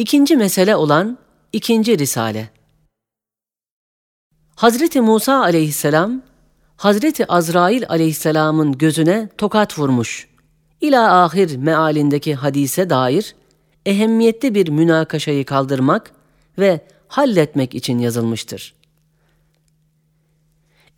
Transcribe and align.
İkinci 0.00 0.36
mesele 0.36 0.76
olan 0.76 1.18
ikinci 1.52 1.98
risale. 1.98 2.50
Hazreti 4.56 5.00
Musa 5.00 5.40
aleyhisselam, 5.40 6.22
Hazreti 6.76 7.26
Azrail 7.26 7.84
aleyhisselamın 7.88 8.78
gözüne 8.78 9.28
tokat 9.38 9.78
vurmuş. 9.78 10.28
İla 10.80 11.22
ahir 11.22 11.56
mealindeki 11.56 12.34
hadise 12.34 12.90
dair 12.90 13.34
ehemmiyetli 13.86 14.54
bir 14.54 14.68
münakaşayı 14.68 15.44
kaldırmak 15.44 16.12
ve 16.58 16.80
halletmek 17.08 17.74
için 17.74 17.98
yazılmıştır. 17.98 18.74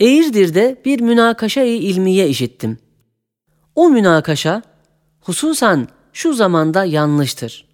Eğirdir'de 0.01 0.81
bir 0.85 1.01
münakaşayı 1.01 1.79
ilmiye 1.79 2.29
işittim. 2.29 2.79
O 3.75 3.91
münakaşa 3.91 4.63
hususan 5.21 5.89
şu 6.13 6.35
zamanda 6.35 6.85
yanlıştır. 6.85 7.72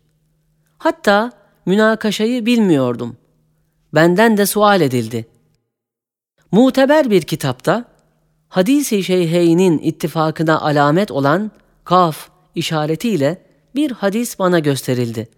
Hatta 0.79 1.33
münakaşayı 1.67 2.47
bilmiyordum. 2.47 3.16
Benden 3.95 4.37
de 4.37 4.47
sual 4.47 4.80
edildi. 4.80 5.29
Muteber 6.52 7.11
bir 7.11 7.23
kitapta 7.23 7.85
hadisi 8.48 9.05
şeyheynin 9.05 9.79
ittifakına 9.79 10.61
alamet 10.61 11.11
olan 11.11 11.51
kaf 11.85 12.29
işaretiyle 12.55 13.43
bir 13.75 13.91
hadis 13.91 14.38
bana 14.38 14.59
gösterildi. 14.59 15.29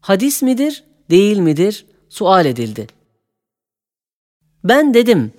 Hadis 0.00 0.42
midir, 0.42 0.84
değil 1.10 1.38
midir 1.38 1.86
sual 2.08 2.46
edildi. 2.46 2.86
Ben 4.64 4.94
dedim, 4.94 5.32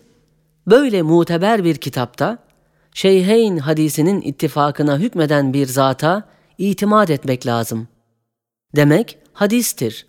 böyle 0.67 1.01
muteber 1.01 1.63
bir 1.63 1.75
kitapta 1.75 2.37
Şeyheyn 2.93 3.57
hadisinin 3.57 4.21
ittifakına 4.21 4.97
hükmeden 4.97 5.53
bir 5.53 5.65
zata 5.65 6.29
itimat 6.57 7.09
etmek 7.09 7.45
lazım. 7.45 7.87
Demek 8.75 9.17
hadistir. 9.33 10.07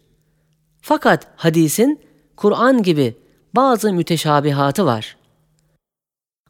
Fakat 0.81 1.27
hadisin 1.37 2.01
Kur'an 2.37 2.83
gibi 2.83 3.17
bazı 3.55 3.93
müteşabihatı 3.93 4.87
var. 4.87 5.17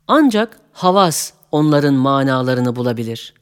Ancak 0.08 0.60
havas 0.72 1.32
onların 1.52 1.94
manalarını 1.94 2.76
bulabilir. 2.76 3.34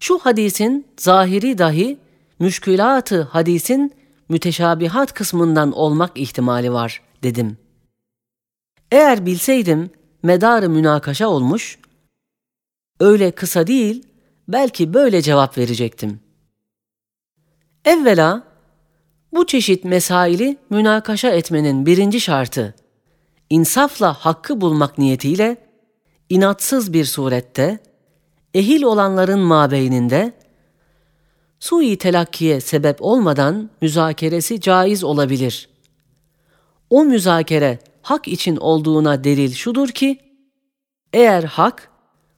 Şu 0.00 0.18
hadisin 0.18 0.86
zahiri 0.98 1.58
dahi 1.58 1.98
müşkülatı 2.38 3.22
hadisin 3.22 3.94
müteşabihat 4.28 5.14
kısmından 5.14 5.72
olmak 5.72 6.10
ihtimali 6.14 6.72
var 6.72 7.02
dedim. 7.22 7.58
Eğer 8.92 9.26
bilseydim 9.26 9.90
medarı 10.22 10.68
münakaşa 10.68 11.28
olmuş, 11.28 11.78
öyle 13.00 13.30
kısa 13.30 13.66
değil, 13.66 14.06
belki 14.48 14.94
böyle 14.94 15.22
cevap 15.22 15.58
verecektim. 15.58 16.20
Evvela, 17.84 18.42
bu 19.32 19.46
çeşit 19.46 19.84
mesaili 19.84 20.58
münakaşa 20.70 21.30
etmenin 21.30 21.86
birinci 21.86 22.20
şartı, 22.20 22.74
insafla 23.50 24.12
hakkı 24.12 24.60
bulmak 24.60 24.98
niyetiyle, 24.98 25.56
inatsız 26.28 26.92
bir 26.92 27.04
surette, 27.04 27.78
ehil 28.54 28.82
olanların 28.82 29.38
mabeyninde, 29.38 30.32
sui 31.60 31.98
telakkiye 31.98 32.60
sebep 32.60 33.02
olmadan 33.02 33.70
müzakeresi 33.80 34.60
caiz 34.60 35.04
olabilir. 35.04 35.68
O 36.90 37.04
müzakere 37.04 37.78
hak 38.02 38.28
için 38.28 38.56
olduğuna 38.56 39.24
delil 39.24 39.54
şudur 39.54 39.88
ki, 39.88 40.18
eğer 41.12 41.44
hak 41.44 41.90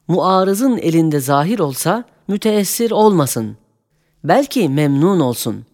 muarızın 0.08 0.76
elinde 0.76 1.20
zahir 1.20 1.58
olsa 1.58 2.04
müteessir 2.28 2.90
olmasın. 2.90 3.61
Belki 4.24 4.68
memnun 4.68 5.20
olsun. 5.20 5.66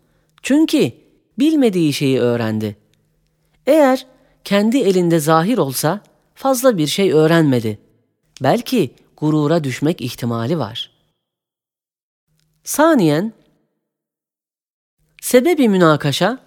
Çünkü 0.43 0.93
bilmediği 1.39 1.93
şeyi 1.93 2.21
öğrendi. 2.21 2.77
Eğer 3.67 4.07
kendi 4.45 4.79
elinde 4.79 5.21
zahir 5.21 5.59
olsa 5.59 6.01
fazla 6.35 6.79
bir 6.79 6.87
şey 6.87 7.13
öğrenmedi. 7.13 7.79
Belki 8.43 8.95
gurura 9.17 9.65
düşmek 9.65 10.01
ihtimali 10.01 10.59
var. 10.59 10.91
Saniyen, 12.65 13.33
sebebi 15.23 15.69
münakaşa, 15.69 16.39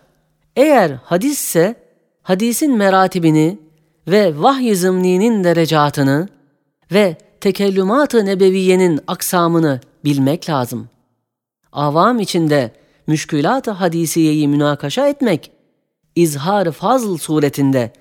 eğer 0.55 0.91
hadisse 0.91 1.75
hadisin 2.23 2.77
meratibini 2.77 3.59
ve 4.07 4.41
vahiy 4.41 4.75
zımninin 4.75 5.43
derecatını 5.43 6.29
ve 6.91 7.17
tekellümat-ı 7.41 8.25
nebeviyenin 8.25 8.99
aksamını 9.07 9.81
bilmek 10.05 10.49
lazım. 10.49 10.89
Avam 11.71 12.19
içinde 12.19 12.71
müşkülat-ı 13.07 13.71
hadisiyeyi 13.71 14.47
münakaşa 14.47 15.07
etmek, 15.07 15.51
izhar 16.15 16.71
fazl 16.71 17.17
suretinde 17.17 17.93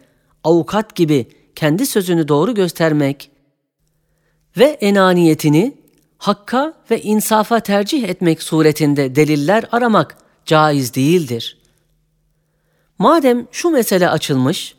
avukat 0.45 0.95
gibi 0.95 1.29
kendi 1.55 1.87
sözünü 1.87 2.29
doğru 2.29 2.55
göstermek 2.55 3.31
ve 4.57 4.65
enaniyetini 4.65 5.77
hakka 6.19 6.75
ve 6.91 7.03
insafa 7.03 7.61
tercih 7.61 8.09
etmek 8.09 8.43
suretinde 8.43 9.17
deliller 9.17 9.65
aramak 9.73 10.17
caiz 10.47 10.95
değildir. 10.95 11.59
Madem 12.99 13.47
şu 13.53 13.71
mesele 13.71 14.09
açılmış, 14.09 14.77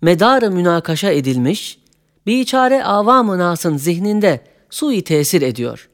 medarı 0.00 0.50
münakaşa 0.50 1.10
edilmiş 1.10 1.78
biçare 2.26 2.84
avam-ı 2.84 3.38
nasın 3.38 3.76
zihninde 3.76 4.40
sui 4.70 5.04
tesir 5.04 5.42
ediyor. 5.42 5.88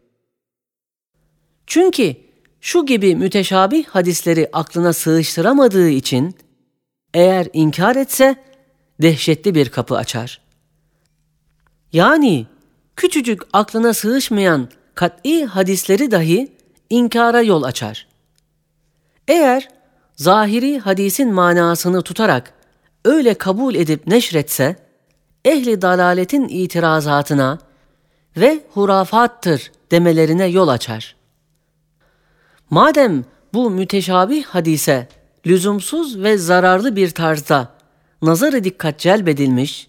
Çünkü 1.67 2.26
şu 2.67 2.87
gibi 2.87 3.17
müteşabih 3.17 3.87
hadisleri 3.87 4.49
aklına 4.53 4.93
sığıştıramadığı 4.93 5.89
için 5.89 6.35
eğer 7.15 7.47
inkar 7.53 7.97
etse 7.97 8.37
dehşetli 9.03 9.55
bir 9.55 9.69
kapı 9.69 9.97
açar. 9.97 10.41
Yani 11.93 12.47
küçücük 12.97 13.43
aklına 13.53 13.95
sığışmayan 13.95 14.69
kat'i 14.95 15.45
hadisleri 15.45 16.11
dahi 16.11 16.53
inkara 16.91 17.43
yol 17.43 17.63
açar. 17.63 18.07
Eğer 19.29 19.69
zahiri 20.17 20.79
hadisin 20.79 21.33
manasını 21.33 22.03
tutarak 22.03 22.53
öyle 23.05 23.35
kabul 23.35 23.75
edip 23.75 24.07
neşretse, 24.07 24.77
ehli 25.45 25.83
dalaletin 25.83 26.49
itirazatına 26.49 27.59
ve 28.37 28.61
hurafattır 28.71 29.73
demelerine 29.91 30.47
yol 30.47 30.69
açar. 30.69 31.17
Madem 32.71 33.25
bu 33.55 33.71
müteşabih 33.71 34.45
hadise 34.45 35.09
lüzumsuz 35.47 36.23
ve 36.23 36.39
zararlı 36.39 36.97
bir 36.97 37.11
tarzda 37.11 37.77
nazarı 38.23 38.65
dikkat 38.65 38.99
celbedilmiş 38.99 39.89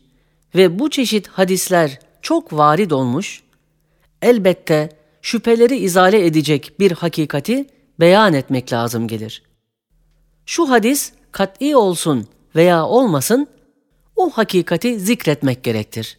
ve 0.56 0.80
bu 0.80 0.90
çeşit 0.90 1.28
hadisler 1.28 2.00
çok 2.22 2.54
varid 2.54 2.92
olmuş, 2.92 3.44
elbette 4.22 4.90
şüpheleri 5.22 5.78
izale 5.78 6.26
edecek 6.26 6.74
bir 6.80 6.92
hakikati 6.92 7.68
beyan 8.00 8.34
etmek 8.34 8.74
lazım 8.74 9.08
gelir. 9.08 9.44
Şu 10.46 10.70
hadis 10.70 11.14
kat'i 11.32 11.76
olsun 11.76 12.28
veya 12.56 12.86
olmasın, 12.86 13.48
o 14.16 14.30
hakikati 14.30 15.00
zikretmek 15.00 15.64
gerektir. 15.64 16.18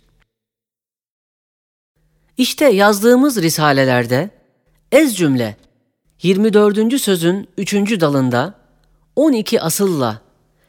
İşte 2.37 2.65
yazdığımız 2.65 3.43
risalelerde 3.43 4.31
ez 4.93 5.17
cümle 5.17 5.57
24. 6.23 7.01
sözün 7.01 7.49
3. 7.59 7.75
dalında 8.01 8.55
12 9.17 9.61
asılla 9.61 10.21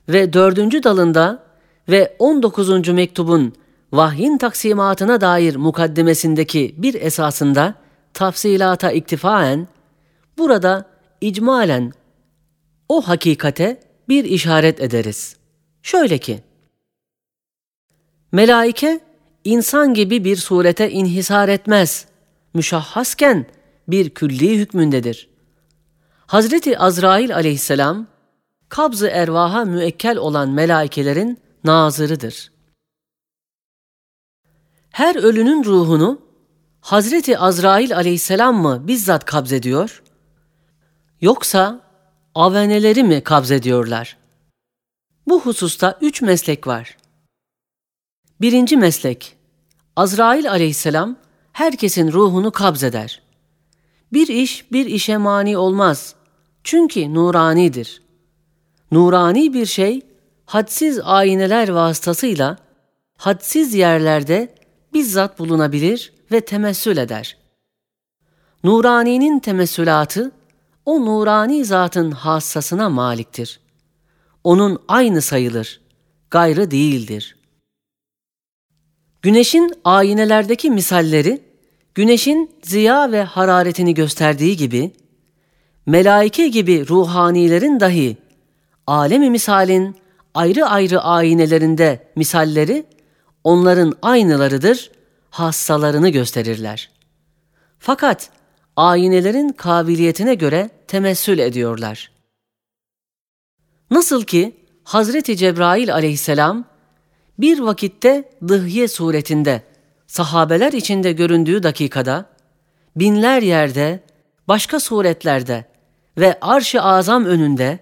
ve 0.09 0.33
4. 0.33 0.57
dalında 0.83 1.43
ve 1.89 2.15
19. 2.19 2.89
mektubun 2.89 3.53
vahyin 3.91 4.37
taksimatına 4.37 5.21
dair 5.21 5.55
mukaddemesindeki 5.55 6.75
bir 6.77 6.93
esasında 6.93 7.75
tafsilata 8.13 8.91
iktifaen 8.91 9.67
burada 10.37 10.85
icmalen 11.21 11.91
o 12.89 13.01
hakikate 13.01 13.79
bir 14.09 14.23
işaret 14.23 14.81
ederiz. 14.81 15.35
Şöyle 15.83 16.17
ki, 16.17 16.39
Melaike 18.31 18.99
insan 19.43 19.93
gibi 19.93 20.23
bir 20.23 20.35
surete 20.35 20.91
inhisar 20.91 21.49
etmez. 21.49 22.05
Müşahhasken 22.53 23.45
bir 23.87 24.09
külli 24.09 24.57
hükmündedir. 24.57 25.38
Hazreti 26.29 26.79
Azrail 26.79 27.35
aleyhisselam 27.35 28.07
kabz-ı 28.69 29.07
ervaha 29.07 29.65
müekkel 29.65 30.17
olan 30.17 30.49
melaikelerin 30.49 31.39
nazırıdır. 31.63 32.51
Her 34.91 35.15
ölünün 35.15 35.63
ruhunu 35.63 36.21
Hazreti 36.81 37.37
Azrail 37.37 37.95
aleyhisselam 37.95 38.61
mı 38.61 38.87
bizzat 38.87 39.25
kabz 39.25 39.53
ediyor? 39.53 40.03
Yoksa 41.21 41.81
aveneleri 42.35 43.03
mi 43.03 43.23
kabz 43.23 43.51
ediyorlar? 43.51 44.17
Bu 45.27 45.41
hususta 45.41 45.97
üç 46.01 46.21
meslek 46.21 46.67
var. 46.67 46.97
Birinci 48.41 48.77
meslek, 48.77 49.37
Azrail 49.95 50.51
aleyhisselam 50.51 51.15
herkesin 51.53 52.11
ruhunu 52.11 52.51
kabzeder. 52.51 53.21
Bir 54.13 54.27
iş 54.27 54.71
bir 54.71 54.85
işe 54.85 55.17
mani 55.17 55.57
olmaz. 55.57 56.18
Çünkü 56.69 57.13
nuranidir. 57.13 58.01
nurani 58.91 59.53
bir 59.53 59.65
şey 59.65 60.01
hadsiz 60.45 60.99
ayneler 61.03 61.69
vasıtasıyla 61.69 62.57
hadsiz 63.17 63.73
yerlerde 63.73 64.55
bizzat 64.93 65.39
bulunabilir 65.39 66.13
ve 66.31 66.41
temessül 66.41 66.97
eder. 66.97 67.37
Nurani'nin 68.63 69.39
temessülatı 69.39 70.31
o 70.85 71.05
nurani 71.05 71.65
zatın 71.65 72.11
hassasına 72.11 72.89
maliktir. 72.89 73.59
Onun 74.43 74.79
aynı 74.87 75.21
sayılır, 75.21 75.81
gayrı 76.31 76.71
değildir. 76.71 77.37
Güneşin 79.21 79.73
aynelerdeki 79.83 80.71
misalleri, 80.71 81.41
güneşin 81.95 82.51
ziya 82.63 83.11
ve 83.11 83.23
hararetini 83.23 83.93
gösterdiği 83.93 84.57
gibi, 84.57 84.91
melaike 85.89 86.47
gibi 86.47 86.87
ruhanilerin 86.87 87.79
dahi 87.79 88.17
alemi 88.87 89.29
misalin 89.29 89.95
ayrı 90.33 90.65
ayrı 90.65 91.01
aynelerinde 91.01 92.07
misalleri 92.15 92.85
onların 93.43 93.93
aynılarıdır, 94.01 94.91
hassalarını 95.29 96.09
gösterirler. 96.09 96.89
Fakat 97.79 98.29
aynelerin 98.75 99.49
kabiliyetine 99.49 100.35
göre 100.35 100.69
temessül 100.87 101.39
ediyorlar. 101.39 102.11
Nasıl 103.91 104.23
ki 104.23 104.55
Hazreti 104.83 105.37
Cebrail 105.37 105.93
aleyhisselam 105.93 106.65
bir 107.39 107.59
vakitte 107.59 108.29
dıhye 108.47 108.87
suretinde 108.87 109.63
sahabeler 110.07 110.73
içinde 110.73 111.11
göründüğü 111.11 111.63
dakikada 111.63 112.25
binler 112.95 113.41
yerde, 113.41 114.03
başka 114.47 114.79
suretlerde 114.79 115.69
ve 116.19 116.37
arş-ı 116.41 116.81
azam 116.81 117.25
önünde 117.25 117.79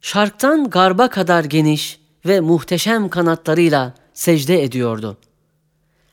şarktan 0.00 0.70
garba 0.70 1.08
kadar 1.08 1.44
geniş 1.44 2.00
ve 2.26 2.40
muhteşem 2.40 3.08
kanatlarıyla 3.08 3.94
secde 4.14 4.62
ediyordu. 4.62 5.18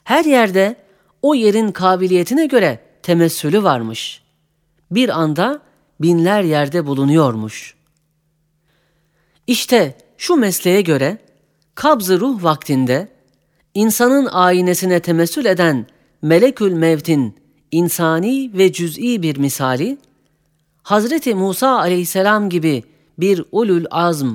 Her 0.03 0.25
yerde 0.25 0.75
o 1.21 1.35
yerin 1.35 1.71
kabiliyetine 1.71 2.45
göre 2.45 2.79
temessülü 3.03 3.63
varmış. 3.63 4.21
Bir 4.91 5.19
anda 5.19 5.61
binler 6.01 6.43
yerde 6.43 6.85
bulunuyormuş. 6.85 7.75
İşte 9.47 9.97
şu 10.17 10.35
mesleğe 10.35 10.81
göre 10.81 11.17
kabz 11.75 12.09
ruh 12.09 12.43
vaktinde 12.43 13.07
insanın 13.73 14.25
aynesine 14.25 14.99
temessül 14.99 15.45
eden 15.45 15.85
melekül 16.21 16.73
mevtin 16.73 17.35
insani 17.71 18.51
ve 18.53 18.73
cüz'i 18.73 19.21
bir 19.21 19.37
misali, 19.37 19.97
Hazreti 20.83 21.35
Musa 21.35 21.77
aleyhisselam 21.77 22.49
gibi 22.49 22.83
bir 23.17 23.45
ulul 23.51 23.85
azm 23.91 24.29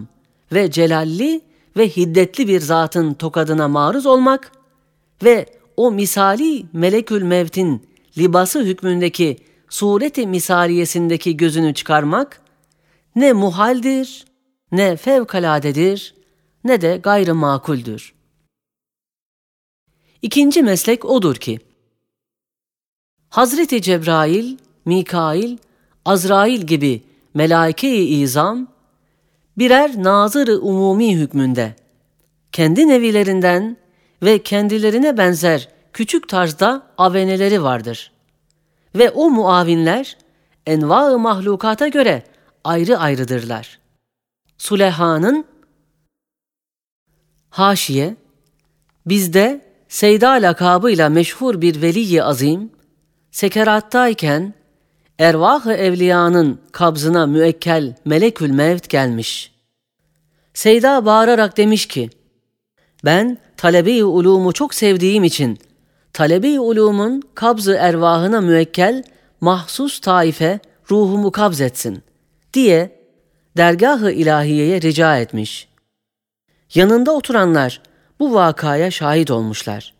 ve 0.52 0.70
celalli 0.70 1.41
ve 1.76 1.88
hiddetli 1.88 2.49
bir 2.49 2.61
zatın 2.61 3.14
tokadına 3.14 3.69
maruz 3.69 4.06
olmak 4.06 4.52
ve 5.25 5.46
o 5.76 5.93
misali 5.93 6.67
melekül 6.73 7.23
mevtin 7.23 7.87
libası 8.19 8.61
hükmündeki 8.61 9.37
sureti 9.69 10.26
misaliyesindeki 10.26 11.37
gözünü 11.37 11.75
çıkarmak 11.75 12.41
ne 13.17 13.32
muhaldir, 13.32 14.25
ne 14.73 14.96
fevkaladedir, 14.96 16.14
ne 16.64 16.81
de 16.81 16.96
gayrı 17.02 17.35
makuldür. 17.35 18.14
İkinci 20.23 20.62
meslek 20.62 21.05
odur 21.05 21.37
ki, 21.37 21.58
Hazreti 23.29 23.82
Cebrail, 23.82 24.56
Mikail, 24.85 25.56
Azrail 26.04 26.60
gibi 26.60 27.02
melaike-i 27.34 28.04
izam 28.04 28.68
birer 29.58 30.02
nazır 30.02 30.48
umumi 30.48 31.16
hükmünde 31.16 31.76
kendi 32.52 32.88
nevilerinden 32.88 33.76
ve 34.22 34.42
kendilerine 34.42 35.18
benzer 35.18 35.68
küçük 35.92 36.28
tarzda 36.28 36.86
aveneleri 36.98 37.62
vardır. 37.62 38.12
Ve 38.94 39.10
o 39.10 39.30
muavinler 39.30 40.16
enva-ı 40.66 41.18
mahlukata 41.18 41.88
göre 41.88 42.22
ayrı 42.64 42.98
ayrıdırlar. 42.98 43.78
Suleha'nın 44.58 45.44
Haşiye 47.50 48.16
bizde 49.06 49.74
Seyda 49.88 50.30
lakabıyla 50.30 51.08
meşhur 51.08 51.60
bir 51.60 51.82
veliyi 51.82 52.22
azim 52.22 52.70
sekerattayken 53.30 54.54
ervah-ı 55.19 55.72
evliyanın 55.72 56.61
kabzına 56.72 57.26
müekkel 57.26 57.94
melekül 58.05 58.50
mevt 58.50 58.88
gelmiş. 58.88 59.52
Seyda 60.55 61.06
bağırarak 61.06 61.56
demiş 61.56 61.87
ki, 61.87 62.11
ben 63.05 63.38
talebi 63.56 64.05
ulumu 64.05 64.52
çok 64.52 64.75
sevdiğim 64.75 65.25
için 65.25 65.58
talebi 66.12 66.61
ulumun 66.61 67.22
kabzı 67.34 67.75
ervahına 67.75 68.40
müekkel 68.40 69.05
mahsus 69.40 70.00
taife 70.00 70.61
ruhumu 70.90 71.32
kabz 71.32 71.60
etsin 71.60 72.02
diye 72.52 73.00
dergahı 73.56 74.10
ilahiyeye 74.10 74.81
rica 74.81 75.19
etmiş. 75.19 75.69
Yanında 76.75 77.12
oturanlar 77.12 77.82
bu 78.20 78.34
vakaya 78.34 78.90
şahit 78.90 79.31
olmuşlar. 79.31 79.94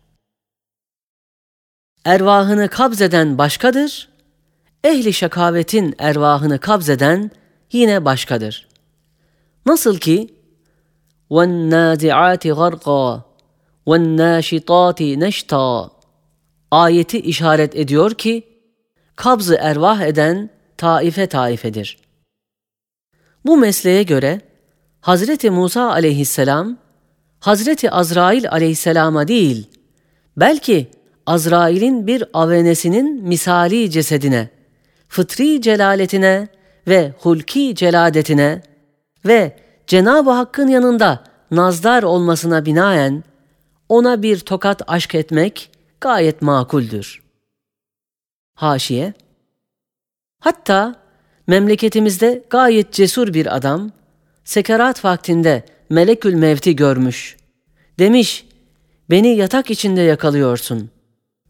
Ervahını 2.05 2.69
kabzeden 2.69 3.37
başkadır, 3.37 4.09
ehli 4.84 5.12
şakavetin 5.12 5.94
ervahını 5.98 6.58
kabzeden 6.58 7.30
yine 7.72 8.04
başkadır. 8.04 8.68
Nasıl 9.66 9.98
ki 9.98 10.34
وَالنَّازِعَاتِ 11.30 12.48
غَرْقًا 12.48 13.20
وَالنَّاشِطَاتِ 13.86 15.18
نَشْتًا 15.18 15.90
ayeti 16.70 17.20
işaret 17.20 17.76
ediyor 17.76 18.10
ki 18.10 18.42
kabzı 19.16 19.54
ervah 19.60 20.00
eden 20.00 20.50
taife 20.76 21.26
taifedir. 21.26 21.98
Bu 23.46 23.56
mesleğe 23.56 24.02
göre 24.02 24.40
Hazreti 25.00 25.50
Musa 25.50 25.90
aleyhisselam 25.90 26.78
Hazreti 27.40 27.90
Azrail 27.90 28.50
aleyhisselama 28.50 29.28
değil 29.28 29.68
belki 30.36 30.90
Azrail'in 31.26 32.06
bir 32.06 32.24
avenesinin 32.32 33.22
misali 33.22 33.90
cesedine, 33.90 34.48
fıtri 35.07 35.61
celaletine 35.61 36.47
ve 36.87 37.13
hulki 37.19 37.75
celadetine 37.75 38.61
ve 39.25 39.57
Cenab-ı 39.87 40.31
Hakk'ın 40.31 40.67
yanında 40.67 41.23
nazdar 41.51 42.03
olmasına 42.03 42.65
binaen 42.65 43.23
ona 43.89 44.21
bir 44.21 44.39
tokat 44.39 44.81
aşk 44.87 45.15
etmek 45.15 45.71
gayet 46.01 46.41
makuldür. 46.41 47.23
Haşiye 48.55 49.13
Hatta 50.39 50.95
memleketimizde 51.47 52.43
gayet 52.49 52.93
cesur 52.93 53.33
bir 53.33 53.55
adam 53.55 53.91
sekerat 54.43 55.05
vaktinde 55.05 55.65
melekül 55.89 56.33
mevti 56.33 56.75
görmüş. 56.75 57.37
Demiş, 57.99 58.45
beni 59.09 59.27
yatak 59.27 59.71
içinde 59.71 60.01
yakalıyorsun. 60.01 60.89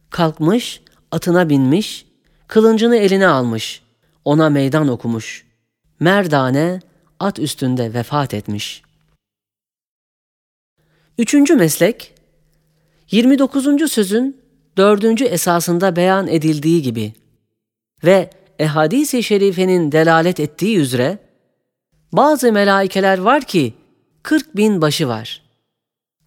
Kalkmış, 0.10 0.82
atına 1.12 1.50
binmiş, 1.50 2.06
kılıncını 2.48 2.98
eline 2.98 3.28
almış, 3.28 3.82
ona 4.26 4.50
meydan 4.50 4.88
okumuş. 4.88 5.46
Merdane, 6.00 6.80
at 7.20 7.40
üstünde 7.40 7.94
vefat 7.94 8.34
etmiş. 8.34 8.84
Üçüncü 11.18 11.56
meslek, 11.56 12.14
29. 13.12 13.92
sözün 13.92 14.42
dördüncü 14.78 15.26
esasında 15.26 15.96
beyan 15.96 16.28
edildiği 16.28 16.82
gibi 16.82 17.14
ve 18.04 18.30
ehadisi 18.60 19.24
şerifenin 19.24 19.92
delalet 19.92 20.40
ettiği 20.40 20.78
üzere 20.78 21.18
bazı 22.12 22.52
melaikeler 22.52 23.18
var 23.18 23.44
ki 23.44 23.74
40 24.24 24.58
bin 24.58 24.82
başı 24.82 25.08
var. 25.08 25.42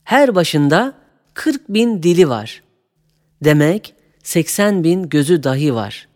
Her 0.04 0.34
başında 0.34 0.94
40 1.34 1.68
bin 1.68 2.02
dili 2.02 2.28
var. 2.28 2.62
Demek 3.44 3.94
80 4.28 4.84
bin 4.84 5.08
gözü 5.08 5.42
dahi 5.42 5.74
var. 5.74 6.08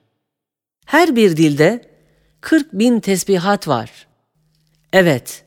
Her 0.87 1.17
bir 1.17 1.37
dilde 1.37 1.83
40 2.41 2.73
bin 2.73 3.01
tesbihat 3.01 3.69
var. 3.69 4.07
Evet, 4.93 5.45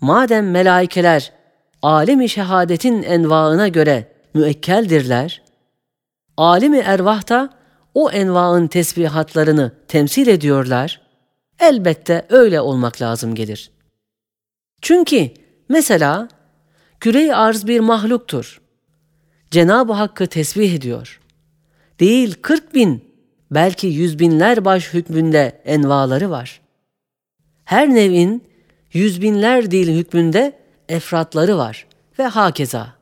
madem 0.00 0.50
melaikeler 0.50 1.32
alemi 1.82 2.28
şehadetin 2.28 3.02
envaına 3.02 3.68
göre 3.68 4.12
müekkeldirler, 4.34 5.42
alemi 6.36 6.78
ervahta 6.78 7.50
o 7.94 8.10
envaın 8.10 8.66
tesbihatlarını 8.66 9.72
temsil 9.88 10.26
ediyorlar, 10.26 11.00
elbette 11.60 12.26
öyle 12.28 12.60
olmak 12.60 13.02
lazım 13.02 13.34
gelir. 13.34 13.70
Çünkü 14.82 15.30
mesela 15.68 16.28
küre 17.00 17.34
arz 17.34 17.66
bir 17.66 17.80
mahluktur. 17.80 18.60
Cenab-ı 19.50 19.92
Hakk'ı 19.92 20.26
tesbih 20.26 20.74
ediyor. 20.74 21.20
Değil 22.00 22.34
kırk 22.42 22.74
bin, 22.74 23.04
belki 23.50 23.86
yüz 23.86 24.18
binler 24.18 24.64
baş 24.64 24.94
hükmünde 24.94 25.62
envaları 25.64 26.30
var. 26.30 26.60
Her 27.64 27.94
nevin 27.94 28.44
yüz 28.92 29.22
binler 29.22 29.70
dil 29.70 29.98
hükmünde 29.98 30.52
efratları 30.88 31.58
var 31.58 31.86
ve 32.18 32.24
hakeza. 32.24 32.92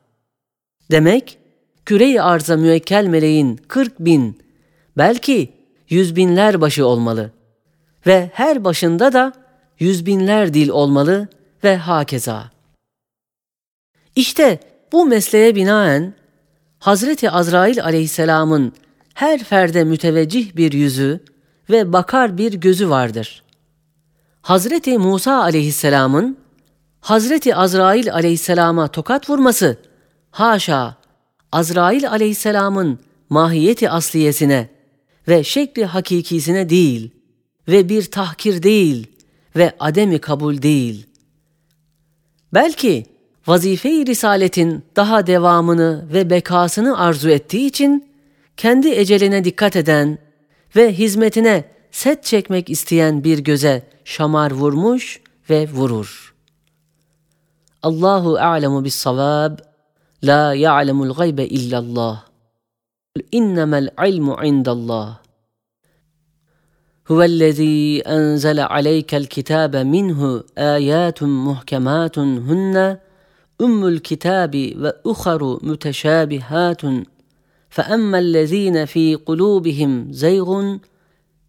Demek 0.91 1.39
küre-i 1.85 2.21
arza 2.21 2.57
müekkel 2.57 3.07
meleğin 3.07 3.57
40 3.69 4.01
bin, 4.01 4.39
belki 4.97 5.53
yüz 5.89 6.17
binler 6.17 6.61
başı 6.61 6.87
olmalı 6.87 7.31
ve 8.07 8.31
her 8.33 8.65
başında 8.65 9.13
da 9.13 9.33
yüz 9.79 10.07
binler 10.07 10.55
dil 10.55 10.69
olmalı 10.69 11.29
ve 11.65 11.77
hakeza. 11.77 12.51
İşte 14.17 14.61
bu 14.93 15.07
mesleğe 15.07 15.55
binaen 15.55 16.15
Hazreti 16.79 17.31
Azrail 17.31 17.85
aleyhisselamın 17.85 18.73
her 19.15 19.45
ferde 19.45 19.85
müteveccih 19.85 20.57
bir 20.57 20.73
yüzü 20.73 21.21
ve 21.71 21.93
bakar 21.93 22.39
bir 22.39 22.53
gözü 22.53 22.91
vardır. 22.91 23.43
Hazreti 24.43 24.99
Musa 24.99 25.43
aleyhisselamın 25.43 26.39
Hazreti 27.01 27.57
Azrail 27.57 28.13
aleyhisselama 28.13 28.89
tokat 28.89 29.31
vurması 29.31 29.77
haşa 30.31 30.97
Azrail 31.53 32.11
aleyhisselamın 32.11 32.99
mahiyeti 33.31 33.91
asliyesine 33.91 34.69
ve 35.29 35.45
şekli 35.45 35.85
hakikisine 35.85 36.69
değil 36.69 37.11
ve 37.69 37.89
bir 37.89 38.11
tahkir 38.11 38.63
değil 38.63 39.07
ve 39.57 39.73
ademi 39.81 40.19
kabul 40.19 40.63
değil. 40.63 41.07
Belki 42.55 43.07
vazife-i 43.47 44.07
risaletin 44.07 44.85
daha 44.97 45.27
devamını 45.27 46.05
ve 46.13 46.31
bekasını 46.31 46.99
arzu 46.99 47.31
ettiği 47.31 47.67
için 47.67 48.14
kendi 48.58 48.90
eceline 48.90 49.44
dikkat 49.44 49.76
eden 49.76 50.18
ve 50.76 50.94
hizmetine 50.94 51.64
set 51.92 52.24
çekmek 52.24 52.70
isteyen 52.70 53.24
bir 53.24 53.40
göze 53.40 53.84
şamar 54.06 54.52
vurmuş 54.52 55.22
ve 55.50 55.70
vurur. 55.70 56.36
Allahu 57.84 58.38
a'lemu 58.38 58.86
bis 58.86 58.96
savab. 58.96 59.60
La 60.24 60.54
ya'lemul 60.54 61.14
gaybe 61.14 61.46
illallah. 61.46 62.24
İnnemel 63.32 63.90
ilmu 64.08 64.40
indallah. 64.44 65.20
هو 67.12 67.24
الذي 67.24 68.02
أنزل 68.02 68.60
عليك 68.60 69.12
الكتاب 69.16 69.76
منه 69.76 70.44
آيات 70.58 71.24
محكمات 71.24 72.20
هن 72.20 72.98
أم 73.62 73.86
الكتاب 73.86 74.54
وأخر 74.82 75.60
متشابهات 75.70 76.82
فأما 77.75 78.19
الذين 78.19 78.85
في 78.85 79.15
قلوبهم 79.15 80.13
زيغ 80.13 80.77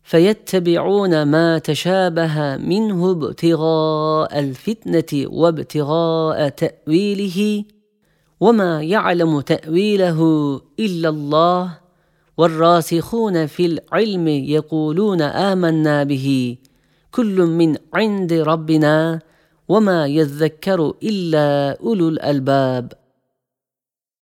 فيتبعون 0.04 1.24
ما 1.24 1.58
تشابه 1.58 2.58
منه 2.58 3.12
ابتغاء 3.12 4.40
الفتنة 4.40 5.30
وابتغاء 5.30 6.50
تأويله 6.50 7.64
وما 8.40 8.84
يعلم 8.84 9.42
تأويله 9.42 10.22
إلا 10.80 11.10
الله 11.10 11.78
والراسخون 12.38 13.46
في 13.46 13.66
العلم 13.66 14.28
يقولون 14.28 15.22
آمنا 15.22 16.04
به 16.04 16.58
كل 17.12 17.42
من 17.42 17.76
عند 17.94 18.34
ربنا 18.34 19.20
وما 19.68 20.08
يذكر 20.08 20.94
إلا 21.04 21.78
أولو 21.82 22.10
الألباب 22.10 22.94